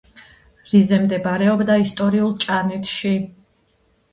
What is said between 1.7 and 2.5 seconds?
ისტორიულ